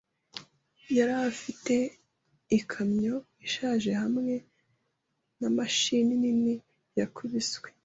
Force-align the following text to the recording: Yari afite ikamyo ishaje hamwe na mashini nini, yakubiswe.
Yari 0.97 1.13
afite 1.29 1.75
ikamyo 2.57 3.15
ishaje 3.45 3.91
hamwe 4.01 4.33
na 5.39 5.47
mashini 5.57 6.11
nini, 6.21 6.55
yakubiswe. 6.99 7.67